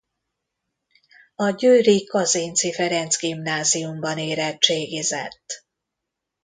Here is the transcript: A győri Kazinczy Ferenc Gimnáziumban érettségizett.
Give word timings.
A 1.35 1.49
győri 1.51 2.03
Kazinczy 2.05 2.71
Ferenc 2.73 3.17
Gimnáziumban 3.19 4.17
érettségizett. 4.17 5.65